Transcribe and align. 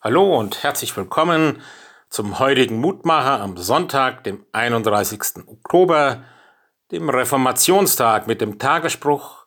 Hallo 0.00 0.38
und 0.38 0.62
herzlich 0.62 0.96
willkommen 0.96 1.60
zum 2.08 2.38
heutigen 2.38 2.78
Mutmacher 2.78 3.40
am 3.40 3.56
Sonntag, 3.56 4.22
dem 4.22 4.46
31. 4.52 5.48
Oktober, 5.48 6.22
dem 6.92 7.10
Reformationstag 7.10 8.28
mit 8.28 8.40
dem 8.40 8.60
Tagesspruch 8.60 9.44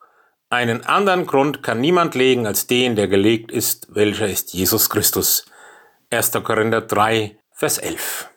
Einen 0.49 0.85
anderen 0.85 1.25
Grund 1.25 1.63
kann 1.63 1.79
niemand 1.79 2.15
legen 2.15 2.47
als 2.47 2.67
den, 2.67 2.97
der 2.97 3.07
gelegt 3.07 3.49
ist, 3.49 3.95
welcher 3.95 4.27
ist 4.27 4.51
Jesus 4.51 4.89
Christus. 4.89 5.45
1. 6.10 6.33
Korinther 6.44 6.81
3, 6.81 7.38
Vers 7.54 7.78
11. 7.78 8.29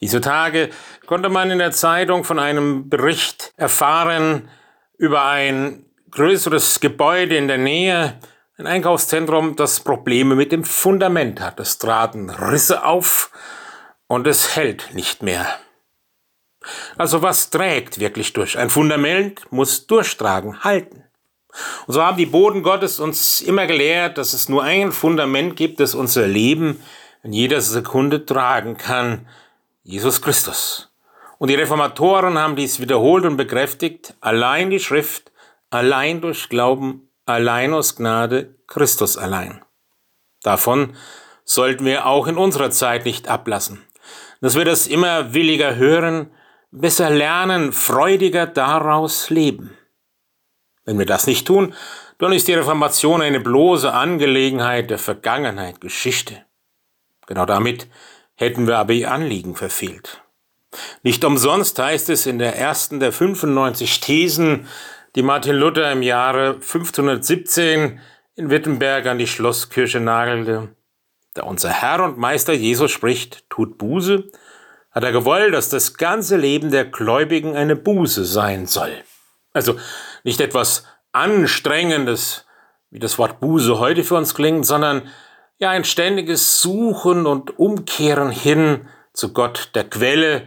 Diese 0.00 0.20
Tage 0.20 0.70
konnte 1.06 1.28
man 1.28 1.50
in 1.50 1.58
der 1.58 1.72
Zeitung 1.72 2.22
von 2.22 2.38
einem 2.38 2.88
Bericht 2.88 3.52
erfahren 3.56 4.48
über 4.96 5.24
ein 5.24 5.86
größeres 6.12 6.78
Gebäude 6.78 7.36
in 7.36 7.48
der 7.48 7.58
Nähe, 7.58 8.20
ein 8.58 8.66
Einkaufszentrum, 8.66 9.54
das 9.54 9.80
Probleme 9.80 10.34
mit 10.34 10.50
dem 10.50 10.64
Fundament 10.64 11.40
hat. 11.40 11.60
Es 11.60 11.78
traten 11.78 12.30
Risse 12.30 12.84
auf 12.84 13.30
und 14.06 14.26
es 14.26 14.56
hält 14.56 14.94
nicht 14.94 15.22
mehr. 15.22 15.46
Also 16.96 17.22
was 17.22 17.50
trägt 17.50 18.00
wirklich 18.00 18.32
durch? 18.32 18.58
Ein 18.58 18.70
Fundament 18.70 19.40
muss 19.52 19.86
durchtragen, 19.86 20.64
halten. 20.64 21.04
Und 21.86 21.94
so 21.94 22.02
haben 22.02 22.16
die 22.16 22.26
Boden 22.26 22.62
Gottes 22.62 22.98
uns 22.98 23.40
immer 23.40 23.66
gelehrt, 23.66 24.18
dass 24.18 24.32
es 24.32 24.48
nur 24.48 24.62
ein 24.62 24.90
Fundament 24.90 25.56
gibt, 25.56 25.78
das 25.80 25.94
unser 25.94 26.26
Leben 26.26 26.82
in 27.22 27.32
jeder 27.32 27.60
Sekunde 27.60 28.24
tragen 28.24 28.76
kann. 28.76 29.28
Jesus 29.82 30.22
Christus. 30.22 30.90
Und 31.38 31.48
die 31.48 31.54
Reformatoren 31.54 32.38
haben 32.38 32.56
dies 32.56 32.80
wiederholt 32.80 33.24
und 33.24 33.36
bekräftigt. 33.36 34.14
Allein 34.20 34.70
die 34.70 34.80
Schrift, 34.80 35.30
allein 35.70 36.20
durch 36.20 36.48
Glauben 36.48 37.05
allein 37.26 37.74
aus 37.74 37.96
Gnade, 37.96 38.54
Christus 38.66 39.16
allein. 39.16 39.62
Davon 40.42 40.96
sollten 41.44 41.84
wir 41.84 42.06
auch 42.06 42.26
in 42.26 42.36
unserer 42.36 42.70
Zeit 42.70 43.04
nicht 43.04 43.28
ablassen, 43.28 43.84
dass 44.40 44.56
wir 44.56 44.64
das 44.64 44.86
immer 44.86 45.34
williger 45.34 45.76
hören, 45.76 46.30
besser 46.70 47.10
lernen, 47.10 47.72
freudiger 47.72 48.46
daraus 48.46 49.30
leben. 49.30 49.76
Wenn 50.84 50.98
wir 50.98 51.06
das 51.06 51.26
nicht 51.26 51.46
tun, 51.46 51.74
dann 52.18 52.32
ist 52.32 52.48
die 52.48 52.54
Reformation 52.54 53.22
eine 53.22 53.40
bloße 53.40 53.92
Angelegenheit 53.92 54.90
der 54.90 54.98
Vergangenheit, 54.98 55.80
Geschichte. 55.80 56.44
Genau 57.26 57.44
damit 57.44 57.88
hätten 58.36 58.66
wir 58.66 58.78
aber 58.78 58.92
ihr 58.92 59.10
Anliegen 59.10 59.54
verfehlt. 59.54 60.22
Nicht 61.02 61.24
umsonst 61.24 61.78
heißt 61.78 62.10
es 62.10 62.26
in 62.26 62.38
der 62.38 62.56
ersten 62.56 63.00
der 63.00 63.12
95 63.12 64.00
Thesen 64.00 64.68
die 65.16 65.22
Martin 65.22 65.56
Luther 65.56 65.90
im 65.90 66.02
Jahre 66.02 66.56
1517 66.56 67.98
in 68.34 68.50
Wittenberg 68.50 69.06
an 69.06 69.18
die 69.18 69.26
Schlosskirche 69.26 69.98
nagelte. 69.98 70.68
Da 71.32 71.44
unser 71.44 71.70
Herr 71.70 72.04
und 72.04 72.18
Meister 72.18 72.52
Jesus 72.52 72.90
spricht, 72.90 73.48
tut 73.48 73.78
Buße, 73.78 74.24
hat 74.90 75.04
er 75.04 75.12
gewollt, 75.12 75.54
dass 75.54 75.70
das 75.70 75.94
ganze 75.94 76.36
Leben 76.36 76.70
der 76.70 76.84
Gläubigen 76.84 77.56
eine 77.56 77.76
Buße 77.76 78.26
sein 78.26 78.66
soll. 78.66 78.92
Also 79.54 79.78
nicht 80.22 80.42
etwas 80.42 80.84
Anstrengendes, 81.12 82.46
wie 82.90 82.98
das 82.98 83.18
Wort 83.18 83.40
Buße 83.40 83.78
heute 83.78 84.04
für 84.04 84.16
uns 84.16 84.34
klingt, 84.34 84.66
sondern 84.66 85.08
ja 85.58 85.70
ein 85.70 85.84
ständiges 85.84 86.60
Suchen 86.60 87.24
und 87.26 87.58
Umkehren 87.58 88.30
hin 88.30 88.86
zu 89.14 89.32
Gott, 89.32 89.70
der 89.74 89.88
Quelle 89.88 90.46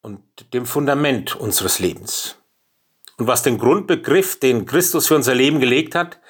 und 0.00 0.22
dem 0.54 0.64
Fundament 0.64 1.36
unseres 1.36 1.80
Lebens. 1.80 2.37
Und 3.18 3.26
was 3.26 3.42
den 3.42 3.58
Grundbegriff, 3.58 4.38
den 4.38 4.64
Christus 4.64 5.08
für 5.08 5.16
unser 5.16 5.34
Leben 5.34 5.60
gelegt 5.60 5.94
hat, 5.94 6.20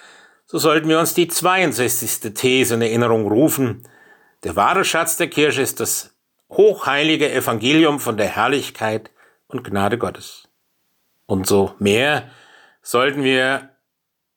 so 0.46 0.58
sollten 0.58 0.88
wir 0.88 0.98
uns 0.98 1.12
die 1.12 1.28
62. 1.28 2.32
These 2.32 2.74
in 2.74 2.82
Erinnerung 2.82 3.28
rufen. 3.28 3.86
Der 4.42 4.56
wahre 4.56 4.84
Schatz 4.84 5.18
der 5.18 5.28
Kirche 5.28 5.60
ist 5.60 5.80
das 5.80 6.16
hochheilige 6.50 7.30
Evangelium 7.30 8.00
von 8.00 8.16
der 8.16 8.28
Herrlichkeit 8.28 9.10
und 9.48 9.64
Gnade 9.64 9.98
Gottes. 9.98 10.48
Und 11.26 11.46
so 11.46 11.74
mehr 11.78 12.30
sollten 12.80 13.22
wir 13.22 13.70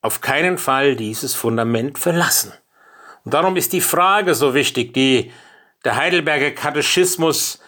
auf 0.02 0.20
keinen 0.20 0.58
Fall 0.58 0.98
dieses 0.98 1.34
Fundament 1.34 1.98
verlassen. 1.98 2.52
Und 3.24 3.34
darum 3.34 3.56
ist 3.56 3.72
die 3.72 3.82
Frage 3.82 4.36
so 4.36 4.54
wichtig, 4.54 4.94
die 4.94 5.32
der 5.86 5.96
Heidelberger 5.96 6.52
Katechismus 6.52 7.62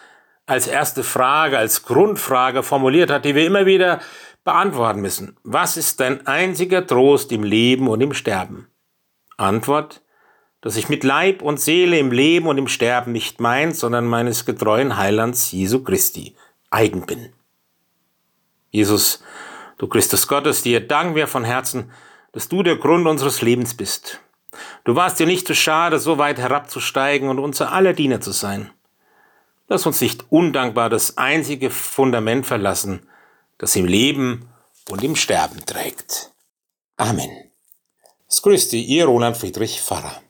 als 0.44 0.66
erste 0.66 1.04
Frage, 1.04 1.56
als 1.56 1.84
Grundfrage 1.84 2.62
formuliert 2.62 3.10
hat, 3.10 3.24
die 3.24 3.34
wir 3.34 3.46
immer 3.46 3.64
wieder 3.64 4.00
beantworten 4.44 5.00
müssen. 5.00 5.36
Was 5.42 5.76
ist 5.76 6.00
dein 6.00 6.26
einziger 6.26 6.86
Trost 6.86 7.32
im 7.32 7.42
Leben 7.42 7.88
und 7.88 8.00
im 8.00 8.12
Sterben? 8.12 8.68
Antwort, 9.36 10.02
dass 10.60 10.76
ich 10.76 10.88
mit 10.88 11.04
Leib 11.04 11.42
und 11.42 11.60
Seele 11.60 11.98
im 11.98 12.12
Leben 12.12 12.46
und 12.46 12.58
im 12.58 12.68
Sterben 12.68 13.12
nicht 13.12 13.40
meins, 13.40 13.80
sondern 13.80 14.06
meines 14.06 14.44
getreuen 14.44 14.96
Heilands 14.96 15.50
Jesu 15.50 15.82
Christi 15.82 16.36
eigen 16.70 17.06
bin. 17.06 17.32
Jesus, 18.70 19.22
du 19.78 19.86
Christus 19.86 20.26
Gottes, 20.26 20.62
dir 20.62 20.80
danken 20.86 21.14
wir 21.14 21.26
von 21.26 21.44
Herzen, 21.44 21.90
dass 22.32 22.48
du 22.48 22.62
der 22.62 22.76
Grund 22.76 23.06
unseres 23.06 23.42
Lebens 23.42 23.74
bist. 23.74 24.20
Du 24.84 24.96
warst 24.96 25.20
dir 25.20 25.26
nicht 25.26 25.46
zu 25.46 25.54
schade, 25.54 25.98
so 25.98 26.18
weit 26.18 26.38
herabzusteigen 26.38 27.28
und 27.28 27.38
unser 27.38 27.72
aller 27.72 27.92
Diener 27.92 28.20
zu 28.20 28.32
sein. 28.32 28.70
Lass 29.68 29.86
uns 29.86 30.00
nicht 30.00 30.26
undankbar 30.30 30.90
das 30.90 31.16
einzige 31.16 31.70
Fundament 31.70 32.46
verlassen, 32.46 33.06
das 33.58 33.76
im 33.76 33.86
Leben 33.86 34.48
und 34.88 35.02
im 35.02 35.16
Sterben 35.16 35.64
trägt. 35.64 36.32
Amen. 36.96 37.50
Es 38.28 38.42
grüßt 38.42 38.72
Ihr 38.72 39.06
Roland 39.06 39.36
Friedrich 39.36 39.80
Pfarrer. 39.80 40.20